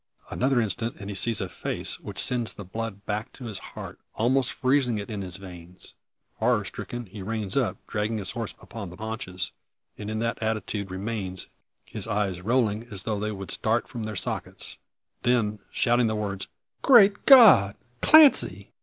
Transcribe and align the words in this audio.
Another 0.31 0.59
instant 0.59 0.95
and 0.97 1.11
he 1.11 1.15
sees 1.15 1.41
a 1.41 1.47
face, 1.47 1.99
which 1.99 2.17
sends 2.17 2.53
the 2.53 2.63
blood 2.65 3.05
back 3.05 3.31
to 3.33 3.45
his 3.45 3.59
heart, 3.59 3.99
almost 4.15 4.51
freezing 4.51 4.97
it 4.97 5.11
in 5.11 5.21
his 5.21 5.37
veins. 5.37 5.93
Horror 6.37 6.65
stricken 6.65 7.05
he 7.05 7.21
reins 7.21 7.55
up, 7.55 7.77
dragging 7.85 8.17
his 8.17 8.31
horse 8.31 8.55
upon 8.59 8.89
the 8.89 8.95
haunches; 8.95 9.51
and 9.99 10.09
in 10.09 10.17
this 10.17 10.33
attitude 10.41 10.89
remains, 10.89 11.49
his 11.85 12.07
eyes 12.07 12.41
rolling 12.41 12.85
as 12.89 13.03
though 13.03 13.19
they 13.19 13.31
would 13.31 13.51
start 13.51 13.87
from 13.87 14.01
their 14.05 14.15
sockets. 14.15 14.79
Then, 15.21 15.59
shouting 15.71 16.07
the 16.07 16.15
words, 16.15 16.47
"Great 16.81 17.27
God, 17.27 17.75
Clancy!" 18.01 18.71